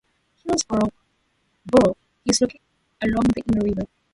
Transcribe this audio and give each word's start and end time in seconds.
Hillsborough 0.43 0.91
is 2.25 2.41
located 2.41 2.59
along 3.03 3.25
the 3.35 3.43
Eno 3.53 3.61
River. 3.63 3.87